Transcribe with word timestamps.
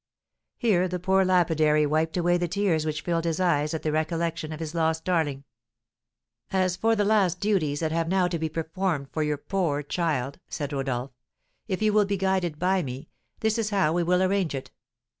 Here 0.57 0.87
the 0.87 0.97
poor 0.97 1.23
lapidary 1.23 1.85
wiped 1.85 2.17
away 2.17 2.39
the 2.39 2.47
tears 2.47 2.87
which 2.87 3.03
filled 3.03 3.23
his 3.25 3.39
eyes 3.39 3.75
at 3.75 3.83
the 3.83 3.91
recollection 3.91 4.51
of 4.51 4.59
his 4.59 4.73
lost 4.73 5.05
darling. 5.05 5.43
"As 6.51 6.75
for 6.75 6.95
the 6.95 7.05
last 7.05 7.39
duties 7.39 7.81
that 7.81 7.91
have 7.91 8.07
now 8.07 8.27
to 8.27 8.39
be 8.39 8.49
performed 8.49 9.09
for 9.11 9.21
your 9.21 9.37
poor 9.37 9.83
child," 9.83 10.39
said 10.49 10.73
Rodolph, 10.73 11.11
"if 11.67 11.83
you 11.83 11.93
will 11.93 12.05
be 12.05 12.17
guided 12.17 12.57
by 12.57 12.81
me, 12.81 13.09
this 13.41 13.59
is 13.59 13.69
how 13.69 13.93
we 13.93 14.01
will 14.01 14.23
arrange 14.23 14.55
it. 14.55 14.71